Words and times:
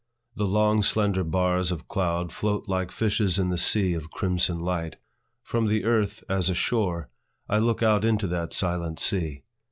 The 0.35 0.47
long 0.47 0.81
slender 0.81 1.23
bars 1.23 1.71
of 1.71 1.87
cloud 1.87 2.31
float 2.31 2.67
like 2.67 2.89
fishes 2.89 3.37
in 3.37 3.49
the 3.49 3.55
sea 3.59 3.93
of 3.93 4.09
crimson 4.09 4.57
light. 4.59 4.95
From 5.43 5.67
the 5.67 5.85
earth, 5.85 6.23
as 6.27 6.49
a 6.49 6.55
shore, 6.55 7.09
I 7.47 7.59
look 7.59 7.83
out 7.83 8.03
into 8.03 8.25
that 8.25 8.51
silent 8.51 8.97
sea. 8.99 9.43